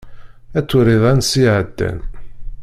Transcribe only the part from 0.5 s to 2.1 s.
Ad twaliḍ ansi εeddan.